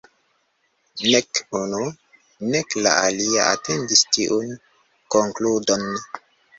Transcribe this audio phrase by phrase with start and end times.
[1.11, 1.29] Nek
[1.59, 1.83] unu,
[2.51, 4.59] nek la alia atendis tiun
[5.17, 5.91] konkludon.